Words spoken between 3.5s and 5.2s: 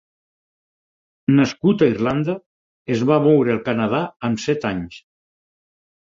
al Canadà amb set anys.